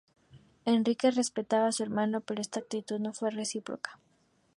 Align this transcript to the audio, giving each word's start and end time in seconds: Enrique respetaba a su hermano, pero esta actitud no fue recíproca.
Enrique 0.65 1.11
respetaba 1.11 1.67
a 1.67 1.71
su 1.71 1.83
hermano, 1.83 2.21
pero 2.21 2.41
esta 2.41 2.59
actitud 2.59 2.97
no 2.99 3.13
fue 3.13 3.29
recíproca. 3.29 3.99